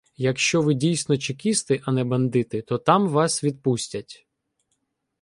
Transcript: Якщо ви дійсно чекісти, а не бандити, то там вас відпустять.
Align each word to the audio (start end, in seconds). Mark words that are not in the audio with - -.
Якщо 0.17 0.61
ви 0.61 0.73
дійсно 0.73 1.17
чекісти, 1.17 1.81
а 1.85 1.91
не 1.91 2.03
бандити, 2.03 2.61
то 2.61 2.77
там 2.77 3.09
вас 3.09 3.43
відпустять. 3.43 4.27